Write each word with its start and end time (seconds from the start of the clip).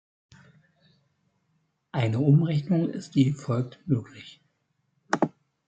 Eine 1.91 2.17
Umrechnung 2.17 2.89
ist 2.89 3.13
wie 3.13 3.33
folgt 3.33 3.87
möglich. 3.87 4.41